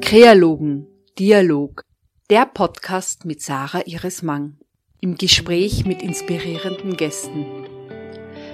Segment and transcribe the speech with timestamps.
[0.00, 0.86] Kreologen
[1.18, 1.82] Dialog
[2.30, 4.58] der Podcast mit Sarah Iris Mang
[5.00, 7.66] im Gespräch mit inspirierenden Gästen.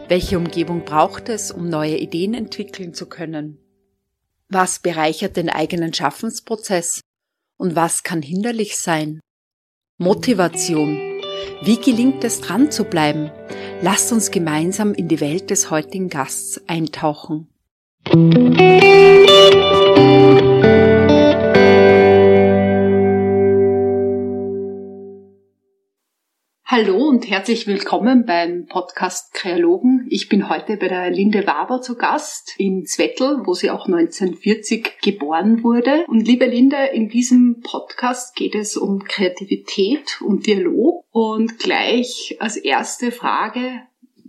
[0.08, 3.58] Welche Umgebung braucht es, um neue Ideen entwickeln zu können?
[4.48, 7.00] Was bereichert den eigenen Schaffensprozess
[7.58, 9.20] und was kann hinderlich sein?
[9.98, 11.11] Motivation.
[11.62, 13.30] Wie gelingt es dran zu bleiben?
[13.82, 17.48] Lasst uns gemeinsam in die Welt des heutigen Gasts eintauchen.
[26.84, 30.04] Hallo und herzlich willkommen beim Podcast Kreologen.
[30.10, 34.98] Ich bin heute bei der Linde Waber zu Gast in Zwettl, wo sie auch 1940
[35.00, 36.04] geboren wurde.
[36.08, 41.04] Und liebe Linde, in diesem Podcast geht es um Kreativität und Dialog.
[41.12, 43.82] Und gleich als erste Frage,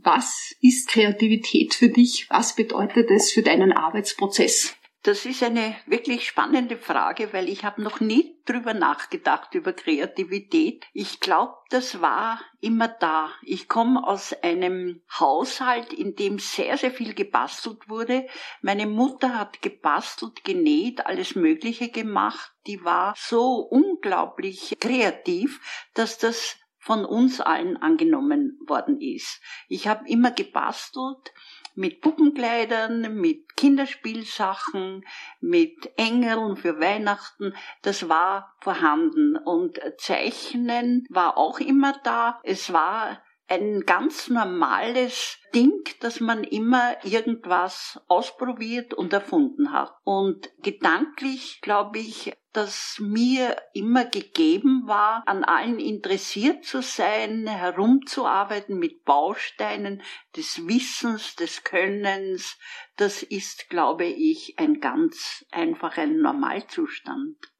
[0.04, 2.27] was ist Kreativität für dich?
[2.29, 4.76] Was bedeutet es für deinen Arbeitsprozess?
[5.04, 10.85] Das ist eine wirklich spannende Frage, weil ich habe noch nie drüber nachgedacht über Kreativität.
[10.93, 13.29] Ich glaube, das war immer da.
[13.41, 18.27] Ich komme aus einem Haushalt, in dem sehr, sehr viel gebastelt wurde.
[18.62, 22.54] Meine Mutter hat gebastelt, genäht, alles Mögliche gemacht.
[22.65, 25.60] Die war so unglaublich kreativ,
[25.95, 29.41] dass das von uns allen angenommen worden ist.
[29.67, 31.34] Ich habe immer gebastelt
[31.76, 35.05] mit Puppenkleidern, mit Kinderspielsachen,
[35.41, 37.54] mit Engeln für Weihnachten.
[37.82, 39.38] Das war vorhanden.
[39.38, 42.40] Und Zeichnen war auch immer da.
[42.44, 43.21] Es war
[43.54, 49.93] ein ganz normales Ding, dass man immer irgendwas ausprobiert und erfunden hat.
[50.04, 58.79] Und gedanklich glaube ich, dass mir immer gegeben war, an allen interessiert zu sein, herumzuarbeiten
[58.79, 60.01] mit Bausteinen
[60.35, 62.57] des Wissens, des Könnens.
[62.95, 67.53] Das ist, glaube ich, ein ganz einfacher Normalzustand.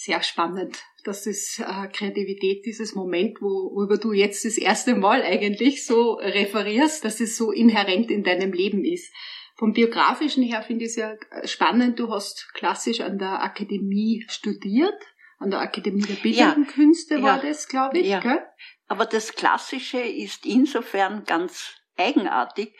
[0.00, 0.78] Sehr spannend.
[1.02, 6.12] Das ist äh, Kreativität, dieses Moment, wo, worüber du jetzt das erste Mal eigentlich so
[6.12, 9.12] referierst, dass es so inhärent in deinem Leben ist.
[9.56, 11.98] Vom biografischen her finde ich es ja spannend.
[11.98, 14.94] Du hast klassisch an der Akademie studiert,
[15.40, 18.06] an der Akademie der Bildenden ja, Künste war ja, das, glaube ich.
[18.06, 18.20] Ja.
[18.20, 18.46] Gell?
[18.86, 22.72] Aber das Klassische ist insofern ganz eigenartig.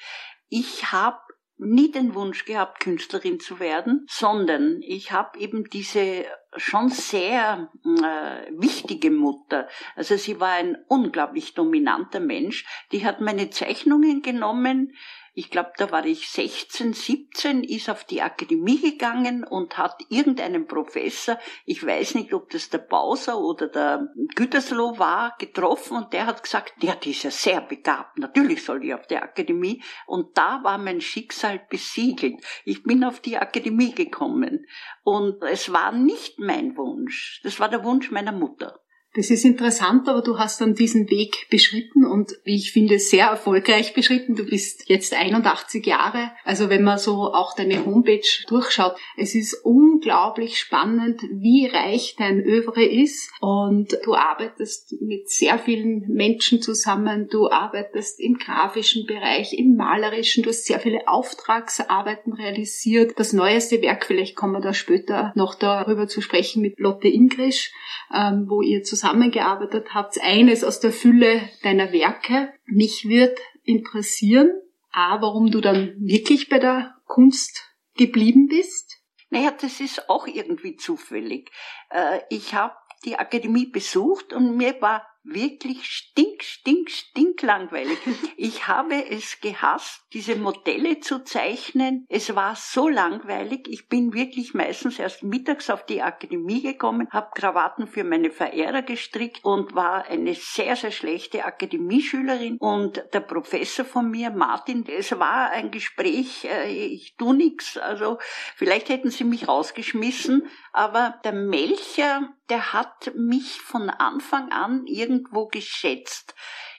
[0.48, 1.19] Ich habe
[1.56, 6.25] nie den Wunsch gehabt, Künstlerin zu werden, sondern ich habe eben diese
[6.58, 9.69] schon sehr äh, wichtige Mutter.
[9.96, 12.64] Also sie war ein unglaublich dominanter Mensch.
[12.92, 14.94] Die hat meine Zeichnungen genommen,
[15.38, 20.66] ich glaube, da war ich 16, 17, ist auf die Akademie gegangen und hat irgendeinen
[20.66, 26.26] Professor, ich weiß nicht, ob das der Bauser oder der Gütersloh war, getroffen und der
[26.26, 29.81] hat gesagt, ja, die ist ja sehr begabt, natürlich soll die auf die Akademie.
[30.09, 32.44] Und da war mein Schicksal besiegelt.
[32.65, 34.66] Ich bin auf die Akademie gekommen
[35.05, 38.81] und es war nicht mein Wunsch, das war der Wunsch meiner Mutter.
[39.19, 43.27] Das ist interessant, aber du hast dann diesen Weg beschritten und wie ich finde, sehr
[43.27, 44.37] erfolgreich beschritten.
[44.37, 46.31] Du bist jetzt 81 Jahre.
[46.45, 52.39] Also wenn man so auch deine Homepage durchschaut, es ist unglaublich spannend, wie reich dein
[52.39, 57.27] Övre ist und du arbeitest mit sehr vielen Menschen zusammen.
[57.29, 60.45] Du arbeitest im grafischen Bereich, im malerischen.
[60.45, 63.19] Du hast sehr viele Auftragsarbeiten realisiert.
[63.19, 67.73] Das neueste Werk, vielleicht kommen wir da später noch darüber zu sprechen mit Lotte Ingrisch,
[68.15, 72.52] ähm, wo ihr zusammen zusammengearbeitet habt, eines aus der Fülle deiner Werke.
[72.66, 74.50] Mich wird interessieren,
[74.92, 77.64] A, warum du dann wirklich bei der Kunst
[77.96, 78.98] geblieben bist.
[79.30, 81.50] Naja, das ist auch irgendwie zufällig.
[81.91, 82.74] Äh, ich habe
[83.04, 87.99] die Akademie besucht und mir war wirklich stink, stink, stink langweilig.
[88.37, 92.06] Ich habe es gehasst, diese Modelle zu zeichnen.
[92.09, 93.67] Es war so langweilig.
[93.69, 98.83] Ich bin wirklich meistens erst mittags auf die Akademie gekommen, habe Krawatten für meine Verehrer
[98.83, 102.56] gestrickt und war eine sehr, sehr schlechte Akademieschülerin.
[102.59, 107.76] Und der Professor von mir, Martin, es war ein Gespräch, äh, ich tu nix.
[107.76, 108.19] Also
[108.56, 115.46] vielleicht hätten sie mich rausgeschmissen, aber der Melcher, der hat mich von Anfang an irgendwo
[115.46, 116.34] geschätzt.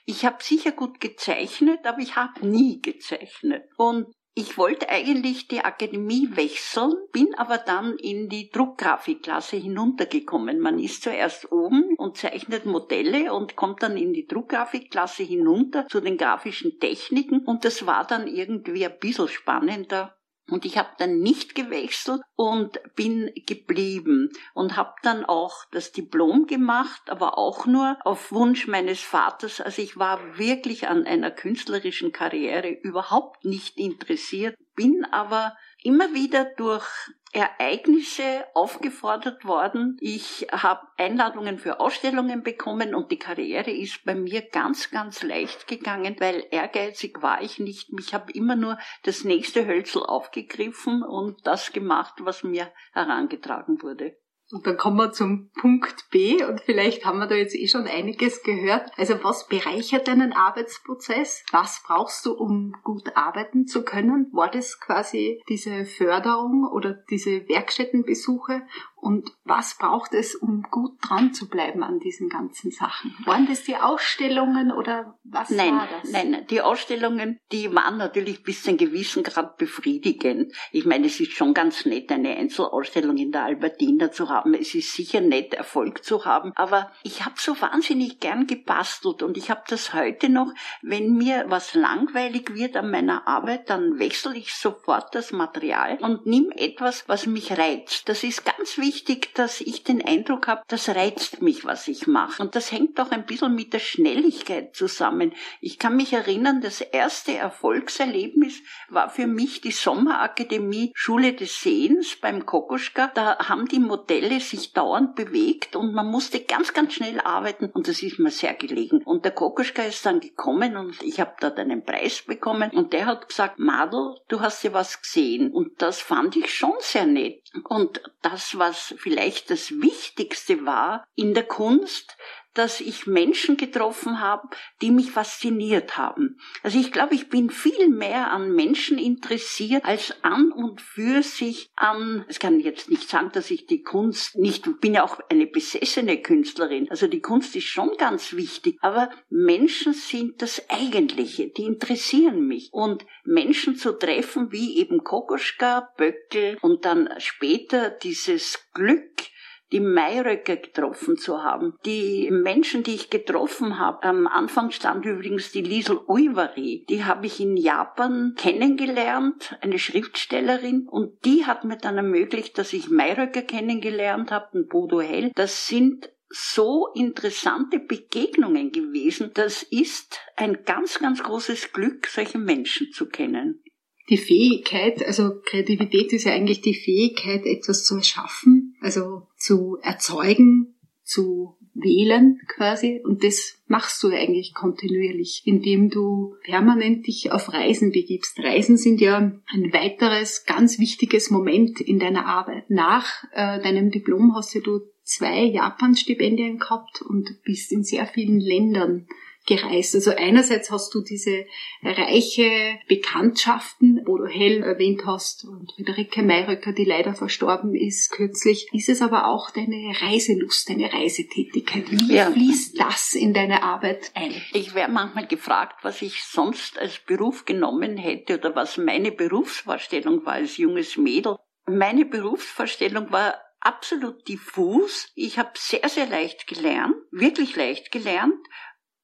[0.06, 3.64] Ich habe sicher gut gezeichnet, aber ich habe nie gezeichnet.
[3.76, 10.60] Und ich wollte eigentlich die Akademie wechseln, bin aber dann in die Druckgrafikklasse hinuntergekommen.
[10.60, 16.00] Man ist zuerst oben und zeichnet Modelle und kommt dann in die Druckgrafikklasse hinunter zu
[16.00, 20.16] den grafischen Techniken und das war dann irgendwie ein bisschen spannender
[20.50, 26.46] Und ich habe dann nicht gewechselt und bin geblieben und habe dann auch das Diplom
[26.46, 29.60] gemacht, aber auch nur auf Wunsch meines Vaters.
[29.60, 36.44] Also ich war wirklich an einer künstlerischen Karriere überhaupt nicht interessiert, bin aber immer wieder
[36.44, 36.86] durch
[37.32, 39.96] Ereignisse aufgefordert worden.
[40.00, 45.68] Ich habe Einladungen für Ausstellungen bekommen und die Karriere ist bei mir ganz, ganz leicht
[45.68, 47.90] gegangen, weil ehrgeizig war ich nicht.
[47.98, 54.16] Ich habe immer nur das nächste Hölzel aufgegriffen und das gemacht, was mir herangetragen wurde.
[54.52, 57.86] Und dann kommen wir zum Punkt B und vielleicht haben wir da jetzt eh schon
[57.86, 58.90] einiges gehört.
[58.96, 61.44] Also was bereichert deinen Arbeitsprozess?
[61.52, 64.28] Was brauchst du, um gut arbeiten zu können?
[64.32, 68.62] War das quasi diese Förderung oder diese Werkstättenbesuche?
[69.00, 73.16] Und was braucht es, um gut dran zu bleiben an diesen ganzen Sachen?
[73.24, 76.12] Waren das die Ausstellungen oder was nein, war das?
[76.12, 80.52] Nein, die Ausstellungen, die waren natürlich bis zu einem gewissen Grad befriedigend.
[80.70, 84.52] Ich meine, es ist schon ganz nett, eine Einzelausstellung in der Albertina zu haben.
[84.52, 86.52] Es ist sicher nett, Erfolg zu haben.
[86.54, 90.52] Aber ich habe so wahnsinnig gern gebastelt und ich habe das heute noch,
[90.82, 96.26] wenn mir was langweilig wird an meiner Arbeit, dann wechsle ich sofort das Material und
[96.26, 98.06] nimm etwas, was mich reizt.
[98.08, 102.08] Das ist ganz wichtig wichtig, dass ich den Eindruck habe, das reizt mich, was ich
[102.08, 102.42] mache.
[102.42, 105.32] Und das hängt auch ein bisschen mit der Schnelligkeit zusammen.
[105.60, 112.16] Ich kann mich erinnern, das erste Erfolgserlebnis war für mich die Sommerakademie Schule des Sehens
[112.20, 113.12] beim Kokoschka.
[113.14, 117.86] Da haben die Modelle sich dauernd bewegt und man musste ganz, ganz schnell arbeiten und
[117.86, 119.04] das ist mir sehr gelegen.
[119.04, 123.06] Und der Kokoschka ist dann gekommen und ich habe dort einen Preis bekommen und der
[123.06, 127.39] hat gesagt, Madel, du hast ja was gesehen und das fand ich schon sehr nett.
[127.64, 132.16] Und das, was vielleicht das Wichtigste war in der Kunst,
[132.54, 134.48] dass ich Menschen getroffen habe,
[134.82, 136.38] die mich fasziniert haben.
[136.62, 141.70] Also ich glaube, ich bin viel mehr an Menschen interessiert als an und für sich
[141.76, 145.46] an, es kann jetzt nicht sagen, dass ich die Kunst nicht, bin ja auch eine
[145.46, 146.90] besessene Künstlerin.
[146.90, 152.70] Also die Kunst ist schon ganz wichtig, aber Menschen sind das Eigentliche, die interessieren mich.
[152.72, 159.30] Und Menschen zu treffen, wie eben Kokoschka, Böckel und dann später dieses Glück,
[159.72, 161.74] die Mayröcker getroffen zu haben.
[161.84, 167.26] Die Menschen, die ich getroffen habe, am Anfang stand übrigens die Liesel Uivari, die habe
[167.26, 173.42] ich in Japan kennengelernt, eine Schriftstellerin, und die hat mir dann ermöglicht, dass ich Mayröcker
[173.42, 175.30] kennengelernt habe, und Bodo Hell.
[175.34, 179.32] Das sind so interessante Begegnungen gewesen.
[179.34, 183.62] Das ist ein ganz, ganz großes Glück, solche Menschen zu kennen
[184.10, 190.76] die Fähigkeit, also Kreativität ist ja eigentlich die Fähigkeit, etwas zu erschaffen, also zu erzeugen,
[191.02, 193.00] zu wählen quasi.
[193.02, 198.38] Und das machst du eigentlich kontinuierlich, indem du permanent dich auf Reisen begibst.
[198.38, 202.68] Reisen sind ja ein weiteres ganz wichtiges Moment in deiner Arbeit.
[202.70, 209.08] Nach äh, deinem Diplom hast du zwei Japan-Stipendien gehabt und bist in sehr vielen Ländern
[209.46, 209.94] gereist.
[209.94, 211.46] Also einerseits hast du diese
[211.82, 218.68] reiche Bekanntschaften, wo du Hell erwähnt hast und Friederike Mayröcker, die leider verstorben ist kürzlich.
[218.72, 221.90] Ist es aber auch deine Reiselust, deine Reisetätigkeit?
[221.90, 222.30] Wie ja.
[222.30, 224.34] fließt das in deine Arbeit ein?
[224.52, 230.24] Ich werde manchmal gefragt, was ich sonst als Beruf genommen hätte oder was meine Berufsvorstellung
[230.24, 231.36] war als junges Mädel.
[231.66, 235.10] Meine Berufsvorstellung war absolut diffus.
[235.14, 238.34] Ich habe sehr, sehr leicht gelernt, wirklich leicht gelernt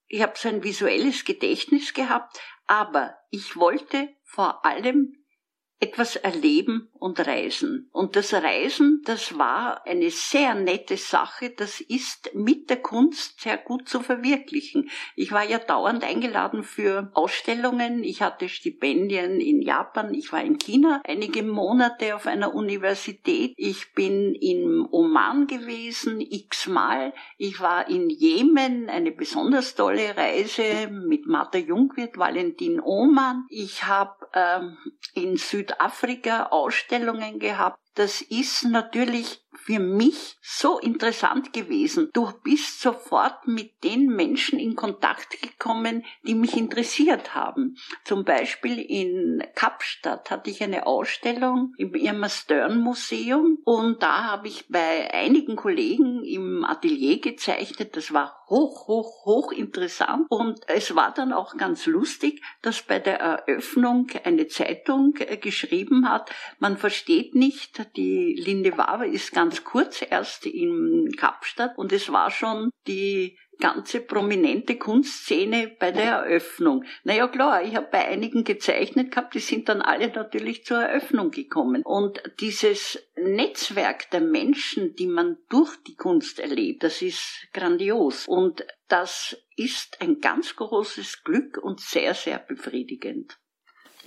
[0.08, 5.17] ich habe so ein visuelles Gedächtnis gehabt, aber ich wollte vor allem
[5.81, 7.88] etwas erleben und reisen.
[7.93, 11.50] Und das Reisen, das war eine sehr nette Sache.
[11.50, 14.91] Das ist mit der Kunst sehr gut zu verwirklichen.
[15.15, 18.05] Ich war ja dauernd eingeladen für Ausstellungen.
[18.05, 20.15] Ich hatte Stipendien in Japan.
[20.15, 23.53] Ich war in China einige Monate auf einer Universität.
[23.56, 27.12] Ich bin in Oman gewesen, x-mal.
[27.38, 33.46] Ich war in Jemen, eine besonders tolle Reise mit Martha Jungwirth, Valentin Oman.
[33.48, 34.76] Ich habe ähm,
[35.15, 36.85] in Südafrika Ausstellungen
[37.38, 37.81] gehabt.
[37.94, 42.10] Das ist natürlich für mich so interessant gewesen.
[42.13, 47.77] Du bist sofort mit den Menschen in Kontakt gekommen, die mich interessiert haben.
[48.05, 54.48] Zum Beispiel in Kapstadt hatte ich eine Ausstellung im Irma Stern Museum und da habe
[54.48, 57.96] ich bei einigen Kollegen im Atelier gezeichnet.
[57.96, 62.98] Das war hoch, hoch, hoch interessant und es war dann auch ganz lustig, dass bei
[62.98, 69.62] der Eröffnung eine Zeitung geschrieben hat, man versteht nicht, die Linde Waber ist ganz ganz
[69.62, 76.84] kurz erst in Kapstadt und es war schon die ganze prominente Kunstszene bei der Eröffnung.
[77.05, 81.31] Naja klar, ich habe bei einigen gezeichnet gehabt, die sind dann alle natürlich zur Eröffnung
[81.31, 81.82] gekommen.
[81.84, 88.26] Und dieses Netzwerk der Menschen, die man durch die Kunst erlebt, das ist grandios.
[88.26, 93.38] Und das ist ein ganz großes Glück und sehr, sehr befriedigend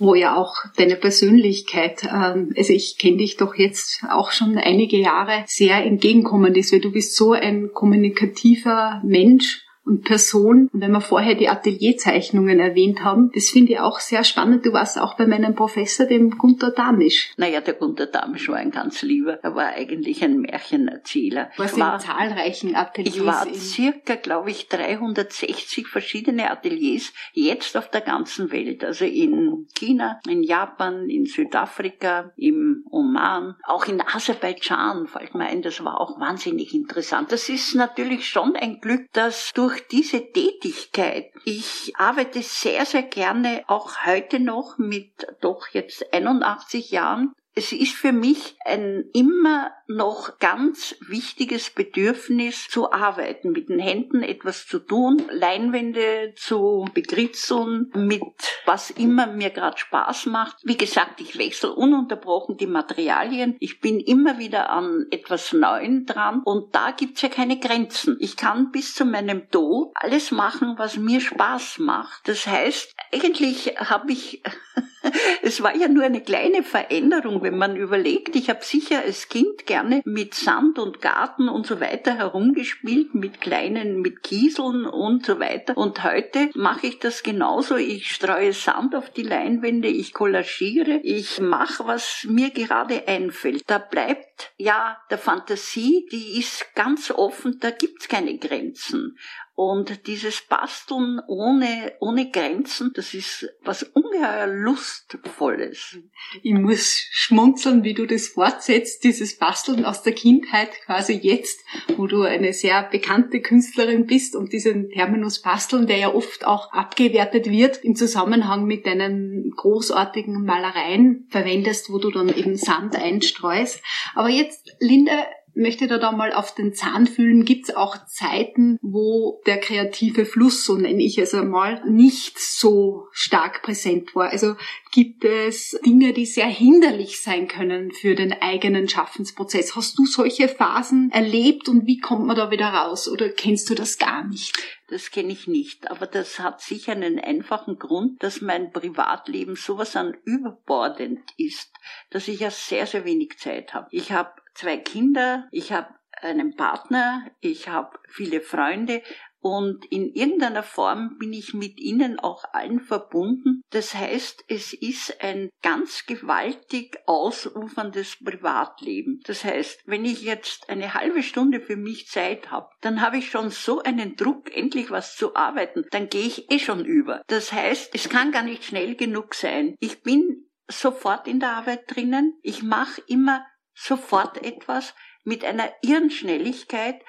[0.00, 4.96] wo ja auch deine Persönlichkeit, ähm, also ich kenne dich doch jetzt auch schon einige
[4.96, 10.68] Jahre, sehr entgegenkommend ist, weil du bist so ein kommunikativer Mensch und Person.
[10.72, 14.66] Und wenn wir vorher die Atelierzeichnungen erwähnt haben, das finde ich auch sehr spannend.
[14.66, 17.32] Du warst auch bei meinem Professor, dem Gunter Damisch.
[17.36, 19.38] Naja, der Gunter Damisch war ein ganz lieber.
[19.42, 21.50] Er war eigentlich ein Märchenerzähler.
[21.56, 23.16] Was war in zahlreichen Ateliers?
[23.16, 28.84] Ich war circa, glaube ich, 360 verschiedene Ateliers jetzt auf der ganzen Welt.
[28.84, 35.62] Also in China, in Japan, in Südafrika, im Oman, auch in Aserbaidschan, fällt mir ein,
[35.62, 37.32] das war auch wahnsinnig interessant.
[37.32, 43.04] Das ist natürlich schon ein Glück, dass durch durch diese Tätigkeit, ich arbeite sehr, sehr
[43.04, 49.72] gerne auch heute noch mit doch jetzt 81 Jahren es ist für mich ein immer
[49.88, 57.90] noch ganz wichtiges Bedürfnis zu arbeiten, mit den Händen etwas zu tun, Leinwände zu bekritzeln,
[57.94, 58.22] mit
[58.66, 60.58] was immer mir gerade Spaß macht.
[60.62, 63.56] Wie gesagt, ich wechsle ununterbrochen die Materialien.
[63.58, 68.16] Ich bin immer wieder an etwas Neuem dran und da gibt's ja keine Grenzen.
[68.20, 72.28] Ich kann bis zu meinem Tod alles machen, was mir Spaß macht.
[72.28, 74.40] Das heißt, eigentlich habe ich
[75.42, 78.36] es war ja nur eine kleine Veränderung, wenn man überlegt.
[78.36, 83.40] Ich habe sicher als Kind gerne mit Sand und Garten und so weiter herumgespielt, mit
[83.40, 85.76] kleinen, mit Kieseln und so weiter.
[85.76, 87.76] Und heute mache ich das genauso.
[87.76, 93.64] Ich streue Sand auf die Leinwände, ich kollagiere, ich mache, was mir gerade einfällt.
[93.66, 99.16] Da bleibt ja der Fantasie, die ist ganz offen, da gibt's keine Grenzen.
[99.62, 105.98] Und dieses Basteln ohne, ohne Grenzen, das ist was ungeheuer Lustvolles.
[106.42, 111.60] Ich muss schmunzeln, wie du das fortsetzt, dieses Basteln aus der Kindheit quasi jetzt,
[111.98, 116.72] wo du eine sehr bekannte Künstlerin bist und diesen Terminus Basteln, der ja oft auch
[116.72, 123.82] abgewertet wird, im Zusammenhang mit deinen großartigen Malereien verwendest, wo du dann eben Sand einstreust.
[124.14, 127.44] Aber jetzt, Linda, möchte da, da mal auf den Zahn fühlen.
[127.44, 133.06] Gibt es auch Zeiten, wo der kreative Fluss, so nenne ich es einmal, nicht so
[133.12, 134.30] stark präsent war?
[134.30, 134.56] Also
[134.92, 139.76] gibt es Dinge, die sehr hinderlich sein können für den eigenen Schaffensprozess?
[139.76, 143.08] Hast du solche Phasen erlebt und wie kommt man da wieder raus?
[143.08, 144.56] Oder kennst du das gar nicht?
[144.90, 149.94] Das kenne ich nicht, aber das hat sicher einen einfachen Grund, dass mein Privatleben sowas
[149.94, 151.72] an überbordend ist,
[152.10, 153.86] dass ich ja sehr, sehr wenig Zeit habe.
[153.92, 155.88] Ich habe zwei Kinder, ich habe
[156.22, 159.02] einen Partner, ich habe viele Freunde
[159.42, 163.62] und in irgendeiner Form bin ich mit ihnen auch allen verbunden.
[163.70, 169.20] Das heißt, es ist ein ganz gewaltig ausuferndes Privatleben.
[169.24, 173.30] Das heißt, wenn ich jetzt eine halbe Stunde für mich Zeit habe, dann habe ich
[173.30, 177.22] schon so einen Druck, endlich was zu arbeiten, dann gehe ich eh schon über.
[177.28, 179.74] Das heißt, es kann gar nicht schnell genug sein.
[179.80, 182.38] Ich bin sofort in der Arbeit drinnen.
[182.42, 183.44] Ich mache immer
[183.80, 184.94] sofort etwas
[185.24, 187.02] mit einer irren Schnelligkeit.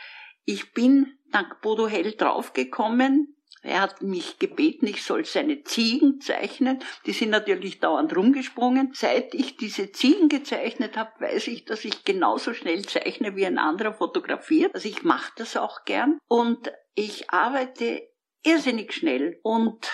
[0.46, 3.36] Ich bin dank Bodo Hell draufgekommen.
[3.64, 6.80] Er hat mich gebeten, ich soll seine Ziegen zeichnen.
[7.06, 8.92] Die sind natürlich dauernd rumgesprungen.
[8.94, 13.60] Seit ich diese Ziegen gezeichnet habe, weiß ich, dass ich genauso schnell zeichne wie ein
[13.60, 14.74] anderer fotografiert.
[14.74, 16.18] Also ich mache das auch gern.
[16.28, 18.02] Und ich arbeite
[18.44, 19.40] irrsinnig schnell.
[19.44, 19.92] Und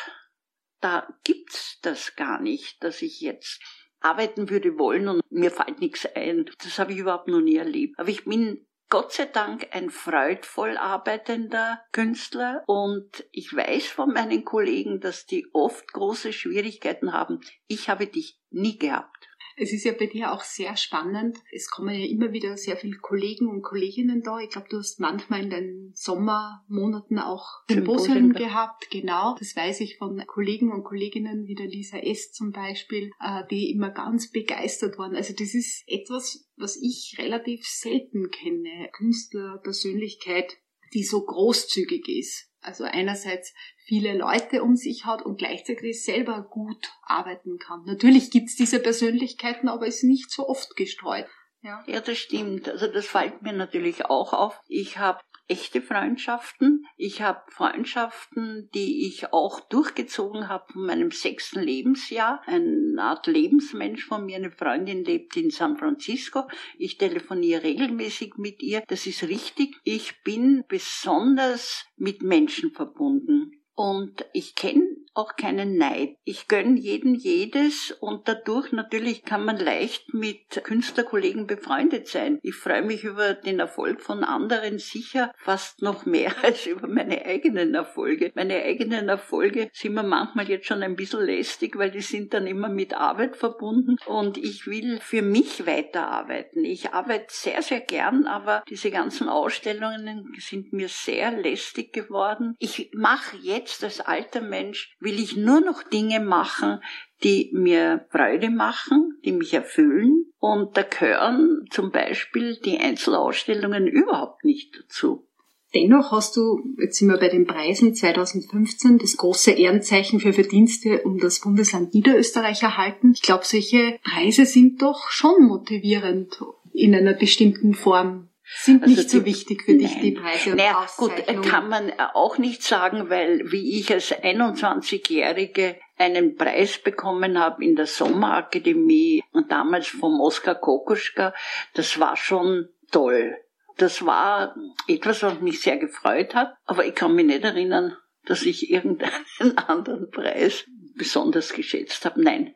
[0.79, 3.59] da gibt's das gar nicht, dass ich jetzt
[4.07, 6.49] arbeiten würde wollen und mir fällt nichts ein.
[6.63, 7.97] Das habe ich überhaupt noch nie erlebt.
[7.97, 14.45] Aber ich bin Gott sei Dank ein freudvoll arbeitender Künstler und ich weiß von meinen
[14.45, 17.41] Kollegen, dass die oft große Schwierigkeiten haben.
[17.67, 19.26] Ich habe dich nie gehabt.
[19.59, 21.39] Es ist ja bei dir auch sehr spannend.
[21.51, 24.37] Es kommen ja immer wieder sehr viele Kollegen und Kolleginnen da.
[24.37, 28.91] Ich glaube, du hast manchmal in den Sommermonaten auch Symposien gehabt.
[28.91, 32.31] Genau, das weiß ich von Kollegen und Kolleginnen wie der Lisa S.
[32.31, 35.15] zum Beispiel, äh, die immer ganz begeistert waren.
[35.15, 38.89] Also das ist etwas, was ich relativ selten kenne.
[38.93, 40.55] Künstler, Persönlichkeit,
[40.93, 42.46] die so großzügig ist.
[42.61, 43.53] Also einerseits
[43.85, 47.83] viele Leute um sich hat und gleichzeitig selber gut arbeiten kann.
[47.85, 51.27] Natürlich gibt's diese Persönlichkeiten, aber ist nicht so oft gestreut.
[51.61, 51.83] Ja.
[51.87, 52.69] ja, das stimmt.
[52.69, 54.61] Also das fällt mir natürlich auch auf.
[54.67, 56.85] Ich habe echte Freundschaften.
[56.97, 62.41] Ich habe Freundschaften, die ich auch durchgezogen habe von meinem sechsten Lebensjahr.
[62.45, 66.43] Eine Art Lebensmensch von mir, eine Freundin lebt in San Francisco.
[66.77, 68.83] Ich telefoniere regelmäßig mit ihr.
[68.87, 69.77] Das ist richtig.
[69.83, 73.56] Ich bin besonders mit Menschen verbunden.
[73.77, 76.15] Und ich kenne auch keinen Neid.
[76.23, 82.39] Ich gönne jeden jedes und dadurch natürlich kann man leicht mit Künstlerkollegen befreundet sein.
[82.43, 87.25] Ich freue mich über den Erfolg von anderen sicher fast noch mehr als über meine
[87.25, 88.31] eigenen Erfolge.
[88.35, 92.45] Meine eigenen Erfolge sind mir manchmal jetzt schon ein bisschen lästig, weil die sind dann
[92.45, 96.63] immer mit Arbeit verbunden und ich will für mich weiterarbeiten.
[96.63, 102.55] Ich arbeite sehr, sehr gern, aber diese ganzen Ausstellungen sind mir sehr lästig geworden.
[102.59, 106.79] Ich mache jetzt als alter Mensch will ich nur noch Dinge machen,
[107.23, 110.25] die mir Freude machen, die mich erfüllen.
[110.39, 115.27] Und da gehören zum Beispiel die Einzelausstellungen überhaupt nicht dazu.
[115.75, 121.01] Dennoch hast du, jetzt sind wir bei den Preisen 2015, das große Ehrenzeichen für Verdienste
[121.01, 123.11] um das Bundesland Niederösterreich erhalten.
[123.13, 126.39] Ich glaube, solche Preise sind doch schon motivierend
[126.73, 130.85] in einer bestimmten Form sind also nicht so wichtig für dich, die Preise und naja,
[130.95, 131.11] Gut,
[131.43, 137.75] kann man auch nicht sagen, weil wie ich als 21-Jährige einen Preis bekommen habe in
[137.75, 141.33] der Sommerakademie und damals vom Oskar Kokoschka,
[141.73, 143.37] das war schon toll.
[143.77, 144.55] Das war
[144.87, 149.57] etwas, was mich sehr gefreut hat, aber ich kann mich nicht erinnern, dass ich irgendeinen
[149.57, 152.23] anderen Preis besonders geschätzt habe.
[152.23, 152.55] Nein,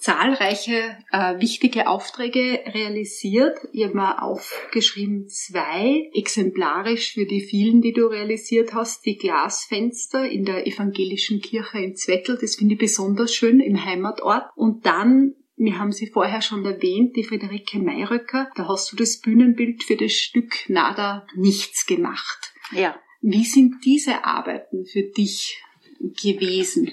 [0.00, 3.58] zahlreiche äh, wichtige Aufträge realisiert.
[3.72, 9.04] Ich habe mal aufgeschrieben zwei, exemplarisch für die vielen, die du realisiert hast.
[9.04, 14.44] Die Glasfenster in der evangelischen Kirche in Zwettel, das finde ich besonders schön im Heimatort.
[14.56, 18.50] Und dann wir haben sie vorher schon erwähnt, die Friederike Mayröcker.
[18.56, 22.54] Da hast du das Bühnenbild für das Stück Nada Nichts gemacht.
[22.72, 22.98] Ja.
[23.20, 25.62] Wie sind diese Arbeiten für dich
[26.00, 26.90] gewesen?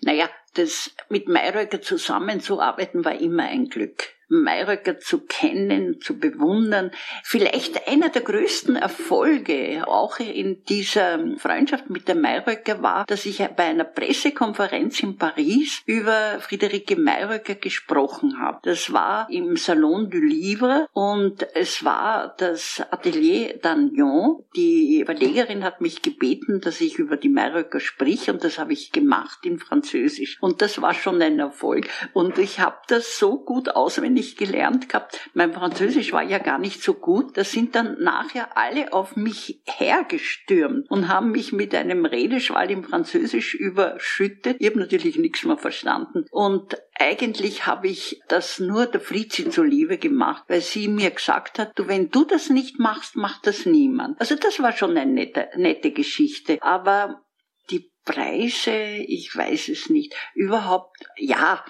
[0.00, 4.14] Naja, das mit Mayröcker zusammenzuarbeiten war immer ein Glück.
[4.42, 6.90] Mayröcker zu kennen, zu bewundern.
[7.22, 13.38] Vielleicht einer der größten Erfolge auch in dieser Freundschaft mit der Mayröcker war, dass ich
[13.56, 18.58] bei einer Pressekonferenz in Paris über Friederike Mayröcker gesprochen habe.
[18.62, 24.44] Das war im Salon du Livre und es war das Atelier d'Agnon.
[24.56, 28.92] Die Verlegerin hat mich gebeten, dass ich über die Mayröcker sprich und das habe ich
[28.92, 30.38] gemacht in Französisch.
[30.40, 31.88] Und das war schon ein Erfolg.
[32.12, 35.28] Und ich habe das so gut auswendig ich gelernt gehabt.
[35.34, 37.36] Mein Französisch war ja gar nicht so gut.
[37.36, 42.84] Da sind dann nachher alle auf mich hergestürmt und haben mich mit einem Redeschwall im
[42.84, 44.56] Französisch überschüttet.
[44.58, 46.24] Ich habe natürlich nichts mehr verstanden.
[46.30, 51.72] Und eigentlich habe ich das nur der Fritzi zuliebe gemacht, weil sie mir gesagt hat,
[51.76, 54.20] du, wenn du das nicht machst, macht das niemand.
[54.20, 56.58] Also das war schon eine nette, nette Geschichte.
[56.62, 57.22] Aber
[57.70, 60.14] die Preise, ich weiß es nicht.
[60.34, 61.64] Überhaupt, ja,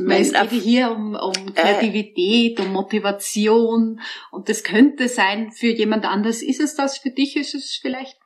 [0.00, 5.52] weil es geht hier um, um äh, Kreativität, äh, um Motivation und das könnte sein
[5.52, 6.42] für jemand anders.
[6.42, 7.36] Ist es das für dich?
[7.36, 8.18] Ist es vielleicht?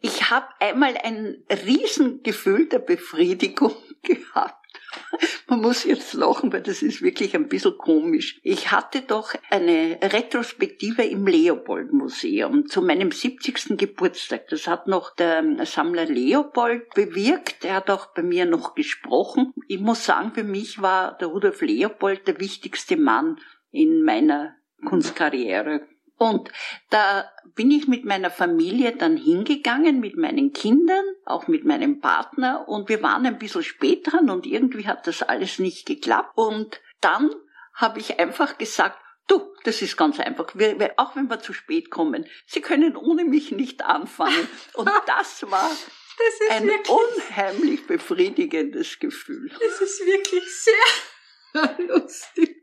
[0.00, 4.65] Ich habe einmal ein Riesengefühl der Befriedigung gehabt
[5.48, 8.38] Man muss jetzt lachen, weil das ist wirklich ein bisschen komisch.
[8.42, 13.76] Ich hatte doch eine Retrospektive im Leopold-Museum zu meinem 70.
[13.78, 14.48] Geburtstag.
[14.48, 17.64] Das hat noch der Sammler Leopold bewirkt.
[17.64, 19.52] Er hat auch bei mir noch gesprochen.
[19.68, 23.38] Ich muss sagen, für mich war der Rudolf Leopold der wichtigste Mann
[23.70, 25.86] in meiner Kunstkarriere.
[26.18, 26.50] Und
[26.90, 32.68] da bin ich mit meiner Familie dann hingegangen, mit meinen Kindern, auch mit meinem Partner,
[32.68, 36.32] und wir waren ein bisschen spät dran und irgendwie hat das alles nicht geklappt.
[36.34, 37.30] Und dann
[37.74, 38.98] habe ich einfach gesagt,
[39.28, 40.54] Du, das ist ganz einfach.
[40.54, 44.48] Wir, wir, auch wenn wir zu spät kommen, Sie können ohne mich nicht anfangen.
[44.74, 49.50] Und das war das ein unheimlich befriedigendes Gefühl.
[49.50, 52.56] Das ist wirklich sehr lustig.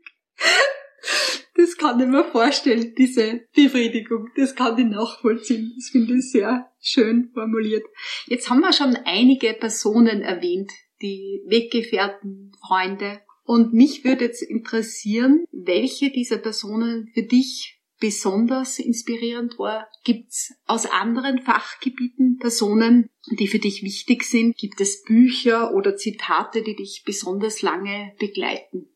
[1.54, 4.28] Das kann ich mir vorstellen, diese Befriedigung.
[4.36, 5.72] Das kann ich nachvollziehen.
[5.76, 7.84] Das finde ich sehr schön formuliert.
[8.26, 13.20] Jetzt haben wir schon einige Personen erwähnt, die Weggefährten, Freunde.
[13.44, 19.88] Und mich würde jetzt interessieren, welche dieser Personen für dich besonders inspirierend war?
[20.04, 24.56] Gibt's aus anderen Fachgebieten Personen, die für dich wichtig sind?
[24.56, 28.93] Gibt es Bücher oder Zitate, die dich besonders lange begleiten?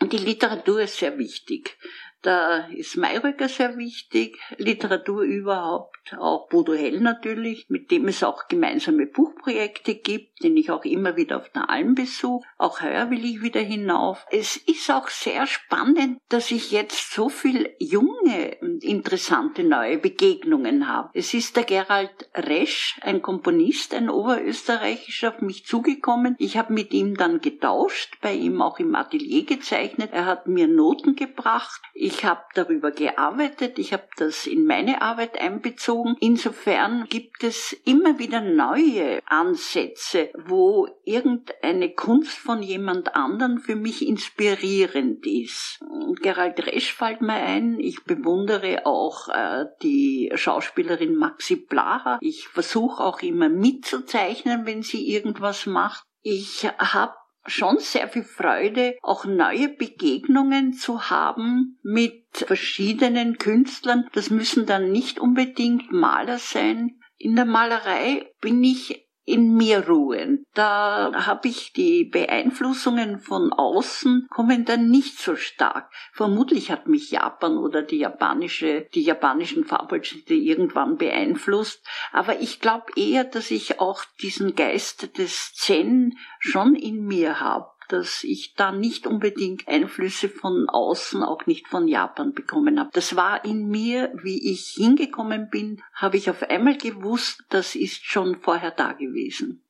[0.00, 1.76] Die Literatur ist sehr wichtig.
[2.22, 8.48] Da ist Mayröcker sehr wichtig, Literatur überhaupt, auch Bodo Hell natürlich, mit dem es auch
[8.48, 12.46] gemeinsame Buchprojekte gibt, den ich auch immer wieder auf der Alm besuche.
[12.56, 14.26] Auch heuer will ich wieder hinauf.
[14.32, 20.88] Es ist auch sehr spannend, dass ich jetzt so viel junge und interessante neue Begegnungen
[20.88, 21.10] habe.
[21.14, 26.34] Es ist der Gerald Resch, ein Komponist, ein Oberösterreichischer, auf mich zugekommen.
[26.38, 30.10] Ich habe mit ihm dann getauscht, bei ihm auch im Atelier gezeichnet.
[30.12, 31.80] Er hat mir Noten gebracht.
[32.24, 36.16] Habe darüber gearbeitet, ich habe das in meine Arbeit einbezogen.
[36.20, 44.06] Insofern gibt es immer wieder neue Ansätze, wo irgendeine Kunst von jemand anderen für mich
[44.06, 45.80] inspirierend ist.
[46.22, 47.78] Gerald Resch fällt mir ein.
[47.80, 52.18] Ich bewundere auch äh, die Schauspielerin Maxi Blaha.
[52.20, 56.04] Ich versuche auch immer mitzuzeichnen, wenn sie irgendwas macht.
[56.22, 57.14] Ich habe
[57.48, 64.08] schon sehr viel Freude, auch neue Begegnungen zu haben mit verschiedenen Künstlern.
[64.12, 67.00] Das müssen dann nicht unbedingt Maler sein.
[67.16, 70.46] In der Malerei bin ich in mir ruhen.
[70.54, 75.90] Da habe ich die Beeinflussungen von außen kommen dann nicht so stark.
[76.12, 81.86] Vermutlich hat mich Japan oder die japanische, die japanischen Farbholzschnitte irgendwann beeinflusst.
[82.12, 87.68] Aber ich glaube eher, dass ich auch diesen Geist des Zen schon in mir habe
[87.88, 92.90] dass ich da nicht unbedingt Einflüsse von außen, auch nicht von Japan bekommen habe.
[92.92, 98.04] Das war in mir, wie ich hingekommen bin, habe ich auf einmal gewusst, das ist
[98.04, 99.64] schon vorher da gewesen.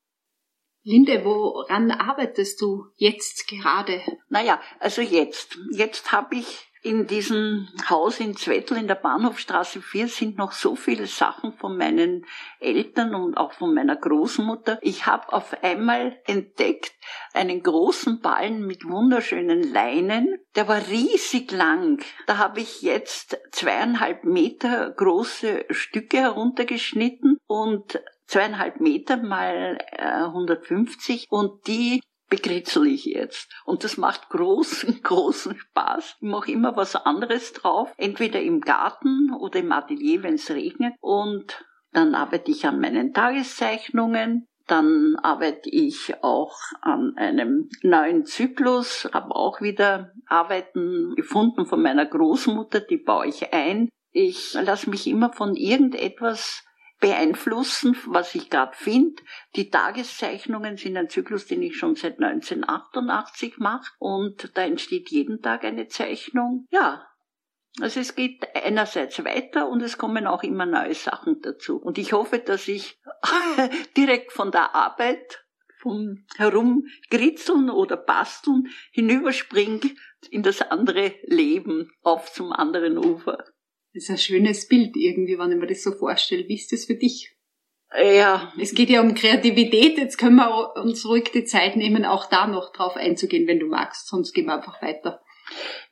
[0.83, 4.01] Linde, woran arbeitest du jetzt gerade?
[4.29, 5.59] Naja, also jetzt.
[5.71, 10.77] Jetzt habe ich in diesem Haus in Zwettl in der Bahnhofstraße 4 sind noch so
[10.77, 12.25] viele Sachen von meinen
[12.61, 14.79] Eltern und auch von meiner Großmutter.
[14.83, 16.93] Ich habe auf einmal entdeckt
[17.33, 20.39] einen großen Ballen mit wunderschönen Leinen.
[20.55, 22.03] Der war riesig lang.
[22.27, 31.27] Da habe ich jetzt zweieinhalb Meter große Stücke heruntergeschnitten und zweieinhalb Meter mal 150 äh,
[31.31, 33.51] und die bekritzel ich jetzt.
[33.65, 36.17] Und das macht großen, großen Spaß.
[36.21, 40.95] Ich mache immer was anderes drauf, entweder im Garten oder im Atelier, wenn es regnet.
[41.01, 44.47] Und dann arbeite ich an meinen Tageszeichnungen.
[44.67, 52.05] Dann arbeite ich auch an einem neuen Zyklus, habe auch wieder Arbeiten gefunden von meiner
[52.05, 53.89] Großmutter, die baue ich ein.
[54.11, 56.65] Ich lasse mich immer von irgendetwas
[57.01, 59.23] beeinflussen, was ich gerade finde.
[59.57, 65.41] Die Tageszeichnungen sind ein Zyklus, den ich schon seit 1988 mache und da entsteht jeden
[65.41, 66.67] Tag eine Zeichnung.
[66.71, 67.07] Ja,
[67.81, 71.77] also es geht einerseits weiter und es kommen auch immer neue Sachen dazu.
[71.77, 73.01] Und ich hoffe, dass ich
[73.97, 75.45] direkt von der Arbeit
[75.81, 79.95] vom Herumgritzeln oder Basteln hinüberspringe
[80.31, 83.45] in das andere Leben auf zum anderen Ufer.
[83.95, 86.47] Das ist ein schönes Bild irgendwie, wenn ich mir das so vorstelle.
[86.49, 87.35] Wie ist das für dich?
[87.97, 88.53] Ja.
[88.61, 89.97] Es geht ja um Kreativität.
[89.97, 93.67] Jetzt können wir uns ruhig die Zeit nehmen, auch da noch drauf einzugehen, wenn du
[93.67, 94.09] magst.
[94.09, 95.23] Sonst gehen wir einfach weiter.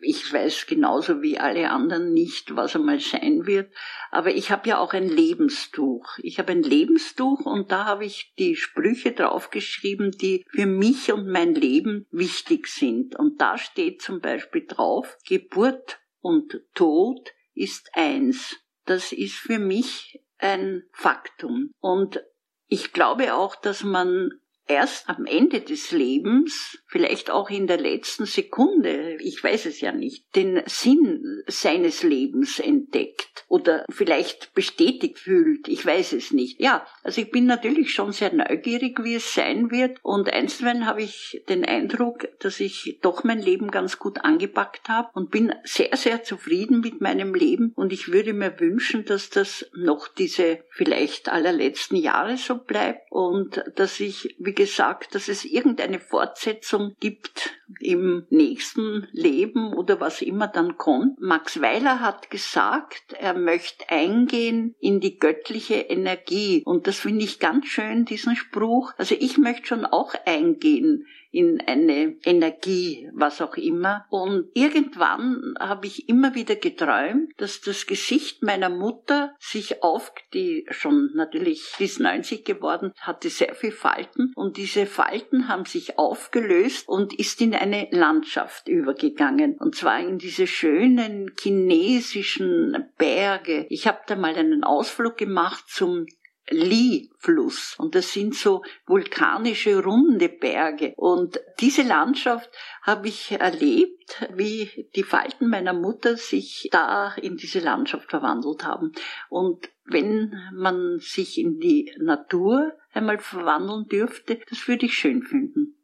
[0.00, 3.72] Ich weiß genauso wie alle anderen nicht, was einmal sein wird,
[4.10, 6.18] aber ich habe ja auch ein Lebenstuch.
[6.18, 11.28] Ich habe ein Lebenstuch und da habe ich die Sprüche draufgeschrieben, die für mich und
[11.28, 13.18] mein Leben wichtig sind.
[13.18, 18.56] Und da steht zum Beispiel drauf, Geburt und Tod ist eins.
[18.84, 21.72] Das ist für mich ein Faktum.
[21.80, 22.22] Und
[22.68, 24.30] ich glaube auch, dass man
[24.68, 29.92] erst am Ende des Lebens, vielleicht auch in der letzten Sekunde, ich weiß es ja
[29.92, 36.60] nicht, den Sinn seines Lebens entdeckt oder vielleicht bestätigt fühlt, ich weiß es nicht.
[36.60, 41.02] Ja, also ich bin natürlich schon sehr neugierig, wie es sein wird und einstweilen habe
[41.02, 45.96] ich den Eindruck, dass ich doch mein Leben ganz gut angepackt habe und bin sehr,
[45.96, 51.28] sehr zufrieden mit meinem Leben und ich würde mir wünschen, dass das noch diese vielleicht
[51.28, 58.26] allerletzten Jahre so bleibt und dass ich, wie gesagt, dass es irgendeine Fortsetzung gibt im
[58.30, 61.20] nächsten Leben oder was immer dann kommt.
[61.20, 67.38] Max Weiler hat gesagt, er möchte eingehen in die göttliche Energie und das finde ich
[67.38, 68.92] ganz schön, diesen Spruch.
[68.96, 74.06] Also ich möchte schon auch eingehen in eine Energie, was auch immer.
[74.10, 80.66] Und irgendwann habe ich immer wieder geträumt, dass das Gesicht meiner Mutter sich auf, die
[80.70, 86.88] schon natürlich bis 90 geworden, hatte sehr viel Falten und diese Falten haben sich aufgelöst
[86.88, 89.56] und ist in eine Landschaft übergegangen.
[89.58, 93.66] Und zwar in diese schönen chinesischen Berge.
[93.68, 96.06] Ich habe da mal einen Ausflug gemacht zum
[96.48, 97.76] Li-Fluss.
[97.78, 100.94] Und das sind so vulkanische runde Berge.
[100.96, 102.50] Und diese Landschaft
[102.82, 108.92] habe ich erlebt, wie die Falten meiner Mutter sich da in diese Landschaft verwandelt haben.
[109.28, 115.76] Und wenn man sich in die Natur einmal verwandeln dürfte, das würde ich schön finden.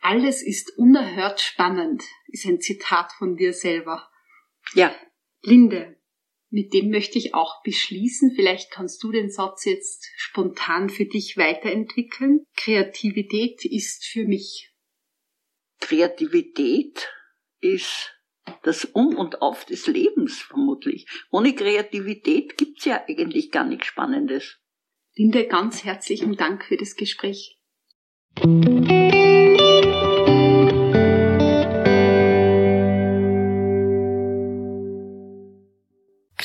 [0.00, 4.08] Alles ist unerhört spannend, ist ein Zitat von dir selber.
[4.74, 4.94] Ja.
[5.42, 5.95] Linde,
[6.56, 8.32] mit dem möchte ich auch beschließen.
[8.34, 12.46] Vielleicht kannst du den Satz jetzt spontan für dich weiterentwickeln.
[12.56, 14.72] Kreativität ist für mich.
[15.80, 17.10] Kreativität
[17.60, 18.14] ist
[18.62, 21.06] das Um und Auf des Lebens vermutlich.
[21.30, 24.56] Ohne Kreativität gibt's ja eigentlich gar nichts Spannendes.
[25.14, 27.60] Linde, ganz herzlichen Dank für das Gespräch.